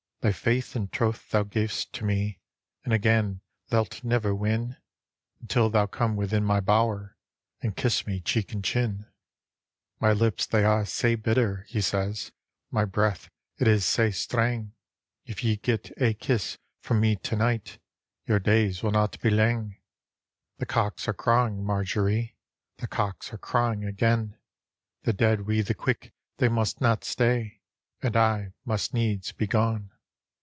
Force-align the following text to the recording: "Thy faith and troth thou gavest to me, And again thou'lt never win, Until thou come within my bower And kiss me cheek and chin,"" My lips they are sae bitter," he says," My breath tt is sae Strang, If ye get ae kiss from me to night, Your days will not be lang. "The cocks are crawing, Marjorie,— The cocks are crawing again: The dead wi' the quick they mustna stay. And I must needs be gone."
"Thy 0.21 0.31
faith 0.31 0.75
and 0.75 0.91
troth 0.91 1.31
thou 1.31 1.41
gavest 1.41 1.93
to 1.93 2.05
me, 2.05 2.41
And 2.83 2.93
again 2.93 3.41
thou'lt 3.69 4.03
never 4.03 4.35
win, 4.35 4.77
Until 5.39 5.71
thou 5.71 5.87
come 5.87 6.15
within 6.15 6.43
my 6.43 6.59
bower 6.59 7.17
And 7.63 7.75
kiss 7.75 8.05
me 8.05 8.21
cheek 8.21 8.53
and 8.53 8.63
chin,"" 8.63 9.07
My 9.99 10.13
lips 10.13 10.45
they 10.45 10.63
are 10.63 10.85
sae 10.85 11.15
bitter," 11.15 11.65
he 11.69 11.81
says," 11.81 12.31
My 12.71 12.85
breath 12.85 13.31
tt 13.57 13.65
is 13.67 13.83
sae 13.83 14.11
Strang, 14.11 14.73
If 15.25 15.43
ye 15.43 15.55
get 15.57 15.91
ae 15.99 16.13
kiss 16.13 16.59
from 16.81 16.99
me 16.99 17.15
to 17.15 17.35
night, 17.35 17.79
Your 18.27 18.37
days 18.37 18.83
will 18.83 18.91
not 18.91 19.19
be 19.21 19.31
lang. 19.31 19.81
"The 20.59 20.67
cocks 20.67 21.07
are 21.07 21.13
crawing, 21.15 21.65
Marjorie,— 21.65 22.37
The 22.77 22.85
cocks 22.85 23.33
are 23.33 23.39
crawing 23.39 23.85
again: 23.85 24.37
The 25.01 25.13
dead 25.13 25.47
wi' 25.47 25.63
the 25.63 25.73
quick 25.73 26.13
they 26.37 26.47
mustna 26.47 26.99
stay. 27.01 27.61
And 28.03 28.15
I 28.15 28.53
must 28.65 28.93
needs 28.93 29.31
be 29.31 29.47
gone." 29.47 29.87